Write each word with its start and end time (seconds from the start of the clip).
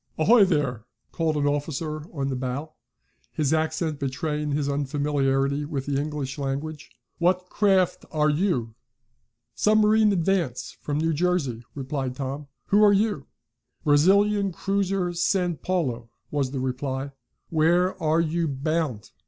"Ahoy 0.17 0.45
there!" 0.45 0.85
called 1.11 1.37
an 1.37 1.45
officer 1.45 2.07
in 2.19 2.29
the 2.29 2.35
bow, 2.35 2.73
his 3.31 3.53
accent 3.53 3.99
betraying 3.99 4.51
his 4.51 4.67
unfamiliarity 4.67 5.63
with 5.63 5.85
the 5.85 6.01
English 6.01 6.39
language. 6.39 6.89
"What 7.19 7.49
craft 7.49 8.05
are 8.11 8.27
you?" 8.31 8.73
"Submarine, 9.53 10.11
Advance, 10.11 10.75
from 10.81 10.97
New 10.97 11.13
Jersey," 11.13 11.61
replied 11.75 12.15
Tom. 12.15 12.47
"Who 12.69 12.83
are 12.83 12.91
you?" 12.93 13.27
"Brazilian 13.83 14.51
cruiser 14.51 15.13
San 15.13 15.57
Paulo," 15.57 16.09
was 16.31 16.49
the 16.49 16.59
reply. 16.59 17.11
"Where 17.51 17.95
are 18.01 18.21
you 18.21 18.47
bound?" 18.47 19.11